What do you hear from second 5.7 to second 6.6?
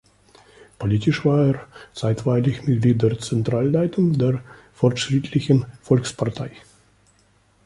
Volkspartei.